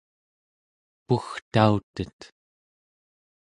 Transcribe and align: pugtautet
pugtautet 1.05 2.19